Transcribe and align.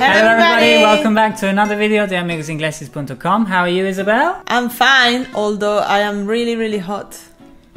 Hello 0.00 0.30
everybody, 0.30 0.76
welcome 0.76 1.12
back 1.12 1.36
to 1.38 1.48
another 1.48 1.74
video 1.74 2.06
de 2.06 2.14
amigosingleses.com. 2.14 3.46
How 3.46 3.62
are 3.62 3.68
you, 3.68 3.84
Isabel? 3.84 4.40
I'm 4.46 4.68
fine, 4.68 5.26
although 5.34 5.78
I 5.78 5.98
am 6.02 6.24
really, 6.24 6.54
really 6.54 6.78
hot. 6.78 7.18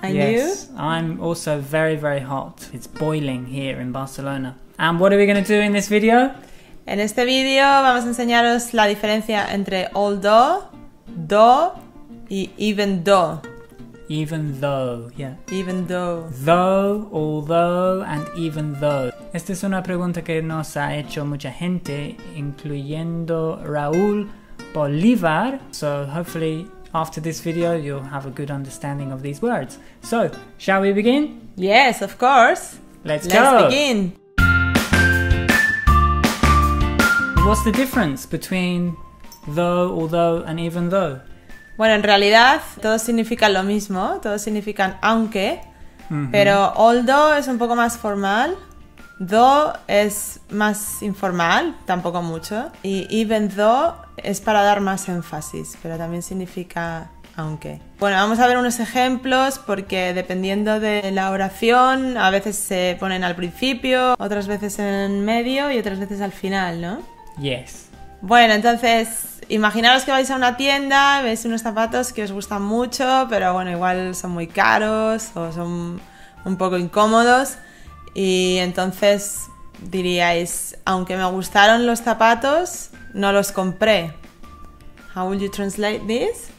And 0.00 0.14
yes, 0.14 0.70
I'm 0.76 1.20
also 1.20 1.58
very, 1.58 1.96
very 1.96 2.20
hot. 2.20 2.70
It's 2.72 2.86
boiling 2.86 3.46
here 3.46 3.80
in 3.80 3.90
Barcelona. 3.90 4.56
And 4.78 5.00
what 5.00 5.12
are 5.12 5.18
we 5.18 5.26
going 5.26 5.42
to 5.42 5.48
do 5.48 5.60
in 5.60 5.72
this 5.72 5.88
video? 5.88 6.30
En 6.86 7.00
este 7.00 7.24
vídeo 7.24 7.64
vamos 7.64 8.04
a 8.04 8.08
enseñaros 8.08 8.74
la 8.74 8.86
diferencia 8.86 9.52
entre 9.52 9.88
although, 9.92 10.68
though 11.08 11.72
y 12.30 12.52
even 12.58 13.02
though. 13.02 13.40
Even 14.08 14.60
though, 14.60 15.10
yeah. 15.16 15.34
Even 15.50 15.88
though. 15.88 16.28
Though, 16.30 17.08
although, 17.10 18.02
and 18.02 18.24
even 18.36 18.78
though. 18.78 19.10
Esta 19.34 19.52
es 19.52 19.64
una 19.64 19.82
pregunta 19.82 20.22
que 20.22 20.40
nos 20.42 20.76
ha 20.76 20.94
hecho 20.94 21.24
mucha 21.24 21.50
gente, 21.50 22.16
incluyendo 22.36 23.60
Raúl 23.64 24.30
Bolívar. 24.72 25.58
So 25.72 26.06
hopefully 26.06 26.70
after 26.92 27.20
this 27.20 27.42
video 27.44 27.74
you'll 27.76 28.08
have 28.12 28.26
a 28.28 28.30
good 28.30 28.52
understanding 28.52 29.10
of 29.10 29.22
these 29.22 29.42
words. 29.42 29.80
So, 30.02 30.30
shall 30.58 30.80
we 30.82 30.92
begin? 30.92 31.50
Yes, 31.56 32.00
of 32.00 32.16
course. 32.16 32.78
Let's, 33.02 33.26
Let's 33.26 33.50
go. 33.50 33.68
begin. 33.68 34.14
What's 37.44 37.64
the 37.64 37.72
difference 37.72 38.26
between 38.26 38.96
though, 39.48 39.90
although, 40.00 40.44
and 40.46 40.60
even 40.60 40.90
though? 40.90 41.18
Bueno, 41.76 41.94
en 41.94 42.04
realidad 42.04 42.60
todos 42.80 43.02
significan 43.02 43.52
lo 43.52 43.64
mismo, 43.64 44.20
todos 44.22 44.42
significan 44.42 44.96
aunque, 45.02 45.60
Mhm. 46.08 46.30
pero 46.30 46.72
although 46.76 47.34
es 47.36 47.48
un 47.48 47.58
poco 47.58 47.74
más 47.74 47.96
formal, 47.98 48.54
though 49.18 49.72
es 49.86 50.40
más 50.50 51.02
informal, 51.02 51.76
tampoco 51.86 52.22
mucho, 52.22 52.70
y 52.82 53.06
even 53.10 53.48
though 53.48 53.94
es 54.16 54.40
para 54.40 54.62
dar 54.62 54.80
más 54.80 55.08
énfasis, 55.08 55.76
pero 55.82 55.96
también 55.98 56.22
significa 56.22 57.10
aunque. 57.36 57.80
Bueno, 57.98 58.16
vamos 58.16 58.38
a 58.38 58.46
ver 58.46 58.58
unos 58.58 58.78
ejemplos 58.78 59.58
porque 59.58 60.12
dependiendo 60.14 60.78
de 60.80 61.10
la 61.10 61.30
oración, 61.30 62.16
a 62.16 62.30
veces 62.30 62.56
se 62.56 62.96
ponen 63.00 63.24
al 63.24 63.34
principio, 63.34 64.14
otras 64.18 64.46
veces 64.46 64.78
en 64.78 65.24
medio 65.24 65.70
y 65.72 65.78
otras 65.78 65.98
veces 65.98 66.20
al 66.20 66.32
final, 66.32 66.80
¿no? 66.80 67.02
Yes. 67.40 67.88
Bueno, 68.20 68.54
entonces, 68.54 69.40
imaginaros 69.48 70.04
que 70.04 70.10
vais 70.10 70.30
a 70.30 70.36
una 70.36 70.56
tienda, 70.56 71.20
veis 71.22 71.44
unos 71.44 71.62
zapatos 71.62 72.12
que 72.12 72.22
os 72.22 72.32
gustan 72.32 72.62
mucho, 72.62 73.26
pero 73.28 73.52
bueno, 73.52 73.70
igual 73.70 74.14
son 74.14 74.30
muy 74.30 74.46
caros 74.46 75.30
o 75.34 75.52
son 75.52 76.00
un 76.44 76.56
poco 76.56 76.78
incómodos. 76.78 77.56
Y 78.14 78.58
entonces 78.58 79.48
diríais, 79.90 80.78
aunque 80.84 81.16
me 81.16 81.28
gustaron 81.30 81.86
los 81.86 82.00
zapatos, 82.00 82.90
no 83.12 83.32
los 83.32 83.52
compré. 83.52 84.12
How 85.14 85.26
would 85.26 85.40
you 85.40 85.50
translate 85.50 86.00
this? 86.06 86.50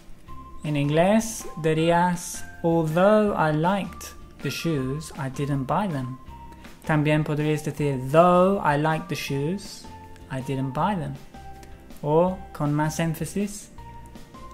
En 0.63 0.75
inglés 0.75 1.45
dirías, 1.61 2.43
although 2.63 3.33
I 3.37 3.51
liked 3.51 4.13
the 4.41 4.49
shoes, 4.49 5.11
I 5.17 5.29
didn't 5.29 5.65
buy 5.65 5.87
them. 5.87 6.17
También 6.85 7.23
podrías 7.23 7.63
decir, 7.63 7.99
though 8.11 8.61
I 8.63 8.77
liked 8.77 9.09
the 9.09 9.15
shoes, 9.15 9.85
I 10.31 10.41
didn't 10.41 10.73
buy 10.73 10.95
them. 10.95 11.13
O, 12.03 12.37
con 12.53 12.73
más 12.73 12.99
énfasis, 12.99 13.69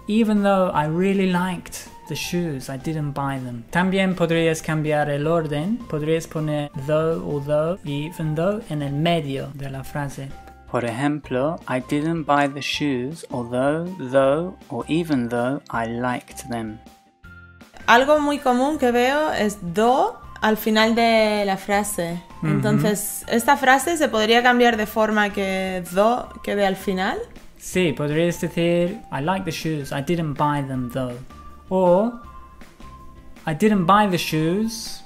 even 0.08 0.44
though 0.44 0.72
I 0.74 0.86
really 0.88 1.32
liked 1.32 1.90
the 2.12 2.16
shoes, 2.16 2.70
I 2.70 2.78
didn't 2.78 3.14
buy 3.14 3.40
them. 3.40 3.64
También 3.72 4.16
podrías 4.16 4.62
cambiar 4.62 5.10
el 5.10 5.26
orden, 5.28 5.78
podrías 5.90 6.28
poner 6.28 6.70
though, 6.86 7.24
although, 7.24 7.80
y 7.86 8.08
even 8.08 8.36
though 8.36 8.62
en 8.70 8.82
el 8.82 8.92
medio 8.92 9.48
de 9.54 9.70
la 9.70 9.84
frase. 9.84 10.28
Por 10.70 10.84
ejemplo, 10.84 11.58
I 11.68 11.80
didn't 11.80 12.26
buy 12.26 12.50
the 12.50 12.62
shoes, 12.62 13.26
although, 13.32 13.86
though, 14.12 14.58
or 14.70 14.86
even 14.90 15.30
though 15.30 15.62
I 15.72 15.88
liked 15.88 16.50
them. 16.50 16.80
Algo 17.88 18.20
muy 18.20 18.40
común 18.40 18.78
que 18.78 18.92
veo 18.92 19.32
es 19.32 19.58
do 19.74 20.20
al 20.42 20.58
final 20.58 20.94
de 20.96 21.44
la 21.46 21.56
frase. 21.56 22.22
Entonces, 22.44 23.24
esta 23.28 23.56
frase 23.56 23.96
se 23.98 24.10
podría 24.10 24.44
cambiar 24.44 24.76
de 24.76 24.86
forma 24.86 25.32
que 25.32 25.84
do 25.92 26.28
quede 26.44 26.66
al 26.66 26.76
final. 26.76 27.20
Sí, 27.58 27.94
podrías 27.94 28.42
decir, 28.42 29.00
I 29.12 29.22
like 29.22 29.46
the 29.46 29.52
shoes, 29.52 29.92
I 29.92 30.02
didn't 30.02 30.38
buy 30.38 30.62
them 30.68 30.90
though. 30.92 31.16
Or, 31.74 32.12
I 33.46 33.54
didn't 33.56 33.86
buy 33.86 34.06
the 34.08 34.18
shoes, 34.18 35.02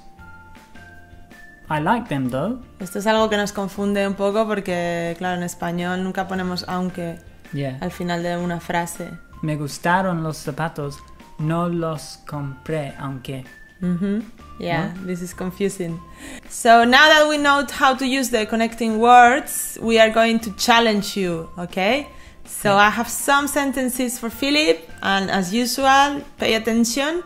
I 1.70 1.78
like 1.80 2.08
them 2.08 2.28
though. 2.28 2.58
Esto 2.80 2.98
es 2.98 3.06
algo 3.06 3.30
que 3.30 3.36
nos 3.36 3.52
confunde 3.52 4.04
un 4.06 4.14
poco 4.14 4.46
porque, 4.48 5.14
claro, 5.16 5.36
en 5.36 5.44
español 5.44 6.02
nunca 6.02 6.26
ponemos 6.26 6.64
aunque 6.68 7.18
Yeah. 7.52 7.78
al 7.80 7.92
final 7.92 8.24
de 8.24 8.36
una 8.36 8.58
frase. 8.58 9.10
Me 9.42 9.54
gustaron 9.56 10.24
los 10.24 10.38
zapatos, 10.38 10.98
no 11.38 11.68
los 11.68 12.18
compré, 12.26 12.94
aunque. 12.98 13.44
Mhm. 13.80 14.24
Yeah, 14.58 14.92
this 15.06 15.22
is 15.22 15.32
confusing. 15.34 16.00
So 16.48 16.84
now 16.84 17.08
that 17.08 17.28
we 17.28 17.36
know 17.38 17.64
how 17.78 17.94
to 17.96 18.04
use 18.04 18.30
the 18.30 18.46
connecting 18.48 18.98
words, 18.98 19.78
we 19.80 20.00
are 20.00 20.10
going 20.10 20.40
to 20.40 20.50
challenge 20.56 21.16
you, 21.16 21.48
okay? 21.58 22.08
So 22.48 22.76
I 22.76 22.90
have 22.90 23.08
some 23.08 23.48
sentences 23.48 24.18
for 24.18 24.30
Philip, 24.30 24.78
and 25.02 25.30
as 25.30 25.52
usual, 25.52 26.22
pay 26.38 26.54
attention 26.54 27.22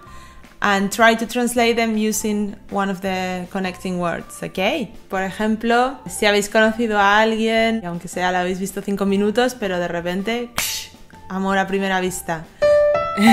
and 0.62 0.92
try 0.92 1.14
to 1.14 1.26
translate 1.26 1.76
them 1.76 1.96
using 1.96 2.56
one 2.70 2.90
of 2.90 3.00
the 3.00 3.46
connecting 3.50 3.98
words, 3.98 4.42
okay? 4.42 4.92
Por 5.08 5.22
ejemplo, 5.22 5.98
si 6.06 6.26
habéis 6.26 6.48
conocido 6.50 6.98
a 6.98 7.20
alguien, 7.20 7.82
aunque 7.86 8.08
sea 8.08 8.30
la 8.32 8.40
habéis 8.40 8.60
visto 8.60 8.82
cinco 8.82 9.06
minutos, 9.06 9.54
pero 9.54 9.78
de 9.78 9.88
repente, 9.88 10.50
amor 11.28 11.56
a 11.58 11.66
primera 11.66 12.00
vista. 12.00 12.44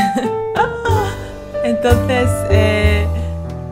Entonces, 1.65 2.29
eh, 2.49 3.05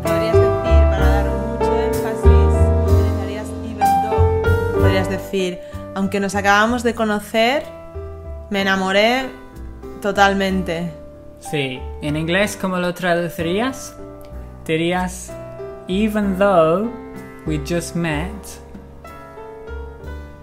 podrías 0.03 0.33
decir, 0.33 0.83
para 0.89 1.07
dar 1.07 1.29
mucho 1.29 1.79
énfasis, 1.79 2.53
utilizarías 2.83 3.47
even 3.63 3.87
though. 4.03 4.81
Podrías 4.81 5.09
decir, 5.09 5.59
aunque 5.95 6.19
nos 6.19 6.35
acabamos 6.35 6.83
de 6.83 6.93
conocer, 6.93 7.63
me 8.49 8.61
enamoré 8.61 9.29
totalmente. 10.01 10.91
Sí, 11.39 11.79
en 12.01 12.15
inglés, 12.15 12.57
¿cómo 12.59 12.77
lo 12.77 12.93
traducirías? 12.93 13.95
Dirías, 14.65 15.31
even 15.87 16.37
though 16.37 16.89
we 17.45 17.59
just 17.59 17.95
met, 17.95 18.59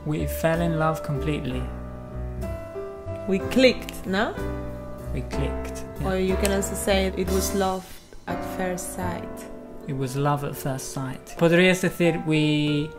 we 0.06 0.26
fell 0.26 0.60
in 0.60 0.78
love 0.78 1.02
completely. 1.02 1.62
We 3.28 3.38
clicked, 3.50 4.06
¿no? 4.06 4.34
We 5.14 5.22
clicked. 5.22 5.84
Yeah. 6.00 6.08
Or 6.08 6.16
you 6.16 6.36
can 6.36 6.52
also 6.52 6.74
say 6.74 7.12
it 7.16 7.28
was 7.30 7.54
love 7.54 7.84
at 8.26 8.42
first 8.56 8.94
sight. 8.94 9.28
It 9.88 9.96
was 9.96 10.16
love 10.16 10.44
at 10.44 10.56
first 10.56 10.92
sight. 10.92 11.36
Podrías 11.38 11.80
decir 11.82 12.24
we 12.26 12.90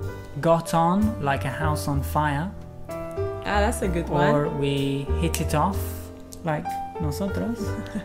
got 0.42 0.74
on 0.74 1.24
like 1.24 1.46
a 1.46 1.50
house 1.50 1.88
on 1.88 2.02
fire, 2.02 2.52
Ah, 3.46 3.60
that's 3.60 3.82
a 3.82 3.88
good 3.88 4.10
or 4.10 4.48
one. 4.48 4.60
we 4.60 5.06
hit 5.22 5.40
it 5.42 5.54
off 5.54 5.78
like 6.44 6.66
nosotros. 7.02 7.60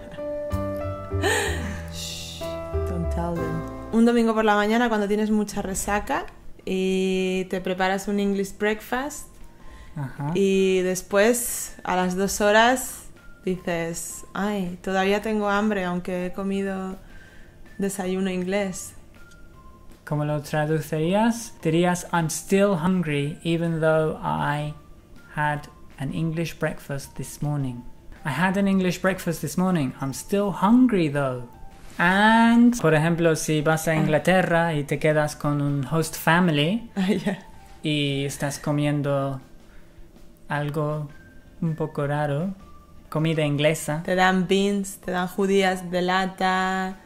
Shh, 1.92 2.40
don't 2.88 3.08
tell 3.10 3.34
them. 3.34 3.62
Un 3.92 4.04
domingo 4.04 4.34
por 4.34 4.44
la 4.44 4.54
mañana 4.54 4.88
cuando 4.88 5.06
tienes 5.08 5.30
mucha 5.30 5.62
resaca 5.62 6.26
y 6.64 7.46
te 7.50 7.60
preparas 7.60 8.08
un 8.08 8.20
English 8.20 8.56
breakfast 8.58 9.28
Ajá. 9.96 10.32
y 10.34 10.80
después 10.82 11.76
a 11.84 11.96
las 11.96 12.14
dos 12.16 12.40
horas 12.40 13.04
dices, 13.44 14.26
ay, 14.34 14.78
todavía 14.82 15.22
tengo 15.22 15.48
hambre 15.48 15.84
aunque 15.84 16.26
he 16.26 16.32
comido 16.32 16.96
desayuno 17.78 18.30
inglés. 18.30 18.92
¿Cómo 20.04 20.24
lo 20.24 20.40
traducirías? 20.42 21.54
Dirías 21.62 22.06
I'm 22.12 22.26
still 22.28 22.74
hungry 22.74 23.38
even 23.42 23.80
though 23.80 24.18
I 24.22 24.74
had 25.38 25.68
an 26.00 26.12
English 26.12 26.54
breakfast 26.58 27.14
this 27.16 27.40
morning. 27.42 27.76
I 28.24 28.30
had 28.30 28.56
an 28.56 28.66
English 28.66 28.98
breakfast 29.00 29.40
this 29.40 29.56
morning. 29.56 29.92
I'm 30.00 30.12
still 30.12 30.50
hungry 30.50 31.08
though. 31.08 31.42
And, 31.98 32.74
por 32.80 32.92
ejemplo, 32.94 33.34
si 33.36 33.60
vas 33.62 33.86
a 33.88 33.94
Inglaterra 33.94 34.74
y 34.74 34.84
te 34.84 34.98
quedas 34.98 35.34
con 35.36 35.60
un 35.60 35.84
host 35.84 36.16
family, 36.16 36.90
Ah, 36.96 37.12
ya. 37.12 37.38
y 37.82 38.24
estás 38.24 38.58
comiendo 38.58 39.40
algo 40.48 41.08
un 41.60 41.74
poco 41.74 42.06
raro, 42.06 42.54
comida 43.08 43.42
inglesa, 43.44 44.02
Te 44.04 44.14
dan 44.14 44.46
beans, 44.46 44.98
te 45.04 45.10
dan 45.10 45.26
judías 45.28 45.90
de 45.90 46.02
lata 46.02 46.96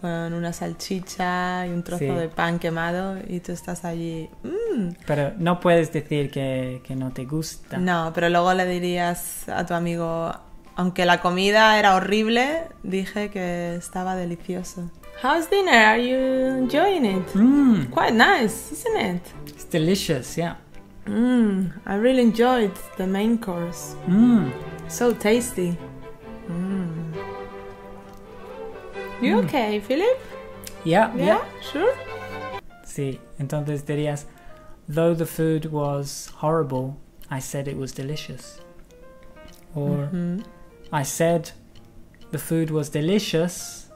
con 0.00 0.32
una 0.32 0.52
salchicha 0.52 1.66
y 1.66 1.70
un 1.70 1.82
trozo 1.82 1.98
Sí. 2.04 2.06
de 2.06 2.28
pan 2.28 2.58
quemado 2.58 3.16
y 3.26 3.40
tú 3.40 3.52
estás 3.52 3.84
allí. 3.84 4.28
"Mm". 4.42 4.94
pero 5.06 5.32
no 5.38 5.60
puedes 5.60 5.92
decir 5.92 6.30
que, 6.30 6.80
que 6.86 6.94
no 6.96 7.10
te 7.12 7.24
gusta. 7.24 7.78
No, 7.78 8.12
pero 8.14 8.28
luego 8.28 8.54
le 8.54 8.66
dirías 8.66 9.48
a 9.48 9.66
tu 9.66 9.74
amigo, 9.74 10.32
aunque 10.76 11.04
la 11.04 11.20
comida 11.20 11.78
era 11.78 11.94
horrible, 11.96 12.62
dije 12.82 13.30
que 13.30 13.74
estaba 13.76 14.14
delicioso. 14.16 14.90
How's 15.22 15.50
dinner? 15.50 15.74
Are 15.74 16.00
you 16.00 16.16
enjoying 16.62 17.04
it? 17.04 17.34
Mm, 17.34 17.86
Quite 17.90 18.12
nice, 18.12 18.70
isn't 18.72 19.16
it? 19.16 19.22
it's 19.48 19.68
delicious, 19.68 20.36
yeah. 20.36 20.56
Mm, 21.06 21.72
I 21.86 21.94
really 21.96 22.22
enjoyed 22.22 22.70
the 22.98 23.06
main 23.06 23.38
course. 23.38 23.96
Mm. 24.06 24.52
So 24.88 25.12
tasty. 25.12 25.76
You 29.20 29.36
Mm. 29.36 29.44
okay, 29.44 29.80
Philip? 29.80 30.18
Yeah, 30.84 31.10
Yeah, 31.16 31.24
yeah. 31.24 31.44
sure. 31.60 31.94
Sí, 32.84 33.18
entonces 33.38 33.82
dirías, 33.84 34.24
though 34.88 35.14
the 35.14 35.26
food 35.26 35.66
was 35.72 36.30
horrible, 36.40 36.96
I 37.30 37.40
said 37.40 37.68
it 37.68 37.76
was 37.76 37.92
delicious. 37.92 38.60
Or 39.74 40.08
Mhm. 40.12 40.44
I 40.92 41.02
said 41.04 41.50
the 42.30 42.38
food 42.38 42.70
was 42.70 42.88
delicious, 42.90 43.86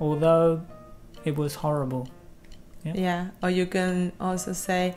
although 0.00 0.62
it 1.24 1.36
was 1.36 1.56
horrible. 1.56 2.08
Yeah. 2.84 2.94
Yeah, 2.94 3.24
or 3.42 3.50
you 3.50 3.66
can 3.66 4.12
also 4.20 4.52
say, 4.52 4.94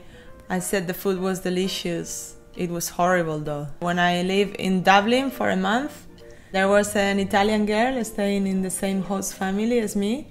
I 0.49 0.59
said 0.59 0.87
the 0.87 0.93
food 0.93 1.19
was 1.19 1.39
delicious. 1.41 2.35
It 2.55 2.69
was 2.69 2.89
horrible 2.89 3.39
though. 3.39 3.67
When 3.79 3.99
I 3.99 4.21
lived 4.23 4.55
in 4.57 4.81
Dublin 4.83 5.29
for 5.31 5.49
a 5.49 5.55
month, 5.57 6.07
there 6.51 6.67
was 6.67 6.95
an 6.95 7.19
Italian 7.19 7.65
girl 7.65 8.03
staying 8.03 8.47
in 8.47 8.61
the 8.61 8.69
same 8.69 9.01
host 9.01 9.33
family 9.35 9.79
as 9.79 9.95
me, 9.95 10.27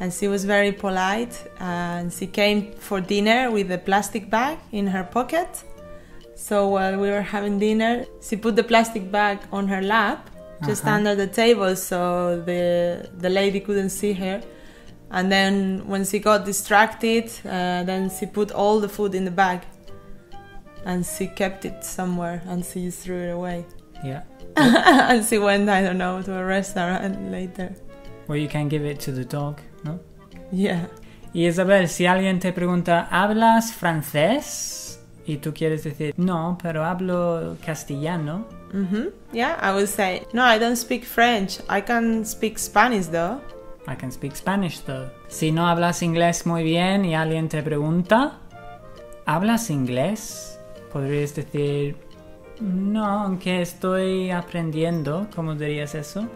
and 0.00 0.12
she 0.12 0.28
was 0.28 0.44
very 0.44 0.72
polite. 0.72 1.34
And 1.60 2.12
she 2.12 2.26
came 2.26 2.72
for 2.72 3.00
dinner 3.00 3.50
with 3.50 3.70
a 3.72 3.78
plastic 3.78 4.28
bag 4.30 4.58
in 4.72 4.86
her 4.86 5.04
pocket. 5.04 5.64
So 6.34 6.68
while 6.68 6.98
we 6.98 7.08
were 7.10 7.22
having 7.22 7.58
dinner, 7.58 8.04
she 8.20 8.36
put 8.36 8.56
the 8.56 8.64
plastic 8.64 9.10
bag 9.10 9.38
on 9.52 9.68
her 9.68 9.82
lap, 9.82 10.30
just 10.66 10.82
Uh-huh. 10.84 10.96
under 10.96 11.14
the 11.14 11.26
table, 11.26 11.76
so 11.76 12.42
the 12.50 13.08
the 13.24 13.30
lady 13.40 13.60
couldn't 13.60 13.90
see 13.90 14.12
her. 14.14 14.40
And 15.10 15.30
then 15.30 15.54
when 15.86 16.04
she 16.04 16.18
got 16.18 16.44
distracted, 16.44 17.26
uh, 17.44 17.84
then 17.84 18.10
she 18.10 18.26
put 18.26 18.50
all 18.50 18.80
the 18.80 18.88
food 18.88 19.14
in 19.14 19.24
the 19.24 19.30
bag, 19.30 19.60
and 20.84 21.06
she 21.06 21.26
kept 21.26 21.64
it 21.64 21.84
somewhere, 21.84 22.42
and 22.50 22.64
she 22.64 22.90
threw 22.90 23.20
it 23.26 23.30
away. 23.30 23.64
Yeah. 24.04 24.22
and 24.56 25.24
she 25.24 25.38
went, 25.38 25.68
I 25.68 25.82
don't 25.82 25.98
know, 25.98 26.22
to 26.22 26.38
a 26.38 26.44
restaurant 26.44 27.30
later. 27.30 27.74
Or 28.28 28.36
you 28.36 28.48
can 28.48 28.68
give 28.68 28.84
it 28.84 29.00
to 29.00 29.12
the 29.12 29.24
dog, 29.24 29.60
no? 29.84 29.98
Yeah. 30.52 30.86
Y 31.32 31.46
Isabel, 31.46 31.88
si 31.88 32.06
alguien 32.06 32.38
te 32.38 32.52
pregunta, 32.52 33.08
¿hablas 33.10 33.72
francés? 33.72 35.00
Y 35.26 35.38
tú 35.38 35.52
quieres 35.52 35.82
decir, 35.82 36.14
no, 36.16 36.58
pero 36.62 36.84
hablo 36.84 37.56
castellano. 37.64 38.46
hmm 38.72 39.08
Yeah, 39.32 39.58
I 39.60 39.72
would 39.72 39.88
say, 39.88 40.22
no, 40.32 40.42
I 40.42 40.58
don't 40.58 40.76
speak 40.76 41.04
French. 41.04 41.60
I 41.68 41.80
can 41.80 42.24
speak 42.24 42.58
Spanish 42.58 43.06
though. 43.06 43.40
I 43.86 43.96
can 43.96 44.10
speak 44.12 44.36
Spanish 44.36 44.80
though. 44.80 45.10
Si 45.28 45.50
no 45.50 45.66
hablas 45.66 46.02
inglés 46.02 46.46
muy 46.46 46.62
bien 46.62 47.04
y 47.04 47.14
alguien 47.14 47.48
te 47.48 47.62
pregunta, 47.62 48.38
¿hablas 49.26 49.70
inglés? 49.70 50.58
Podrías 50.92 51.34
decir, 51.34 51.96
no, 52.60 53.04
aunque 53.04 53.62
estoy 53.62 54.30
aprendiendo. 54.30 55.28
¿Cómo 55.34 55.54
dirías 55.54 55.94
eso? 55.94 56.28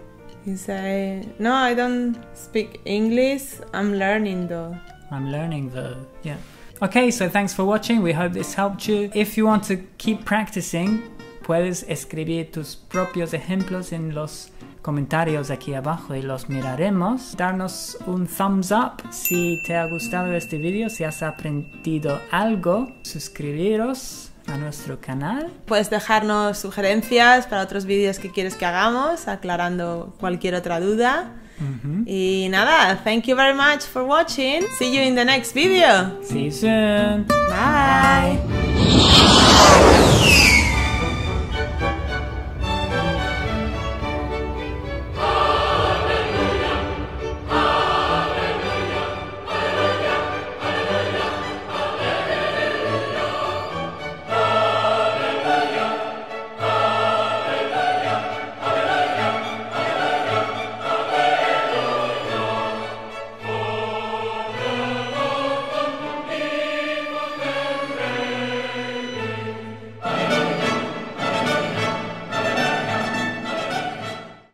You 0.44 0.56
say, 0.56 1.28
no, 1.38 1.52
I 1.52 1.74
don't 1.74 2.16
speak 2.34 2.80
English. 2.84 3.60
I'm 3.72 3.98
learning 3.98 4.48
though. 4.48 4.76
I'm 5.10 5.30
learning 5.30 5.70
though. 5.70 5.96
Yeah. 6.22 6.36
Okay, 6.80 7.10
so 7.10 7.28
thanks 7.28 7.52
for 7.52 7.64
watching. 7.64 8.02
We 8.02 8.12
hope 8.12 8.32
this 8.32 8.54
helped 8.54 8.88
you. 8.88 9.10
If 9.14 9.36
you 9.36 9.46
want 9.46 9.64
to 9.64 9.76
keep 9.98 10.24
practicing, 10.24 11.02
puedes 11.42 11.84
escribir 11.88 12.52
tus 12.52 12.76
propios 12.76 13.34
ejemplos 13.34 13.92
en 13.92 14.14
los 14.14 14.50
comentarios 14.82 15.50
aquí 15.50 15.74
abajo 15.74 16.14
y 16.14 16.22
los 16.22 16.48
miraremos. 16.48 17.36
Darnos 17.36 17.98
un 18.06 18.26
thumbs 18.26 18.70
up 18.70 19.02
si 19.10 19.60
te 19.66 19.76
ha 19.76 19.86
gustado 19.86 20.32
este 20.34 20.56
vídeo, 20.56 20.88
si 20.88 21.04
has 21.04 21.22
aprendido 21.22 22.20
algo. 22.30 22.88
Suscribiros 23.02 24.30
a 24.48 24.56
nuestro 24.56 25.00
canal. 25.00 25.50
Puedes 25.66 25.90
dejarnos 25.90 26.58
sugerencias 26.58 27.46
para 27.46 27.62
otros 27.62 27.84
vídeos 27.84 28.18
que 28.18 28.30
quieres 28.30 28.54
que 28.54 28.66
hagamos, 28.66 29.28
aclarando 29.28 30.14
cualquier 30.18 30.54
otra 30.54 30.80
duda. 30.80 31.32
Y 32.06 32.46
nada, 32.50 33.00
thank 33.02 33.24
you 33.24 33.34
very 33.34 33.52
much 33.52 33.80
for 33.82 34.04
watching. 34.04 34.62
See 34.78 34.94
you 34.94 35.02
in 35.02 35.16
the 35.16 35.24
next 35.24 35.54
video. 35.54 36.22
See 36.22 36.44
you 36.44 36.52
soon. 36.52 37.26
Bye. 37.48 38.38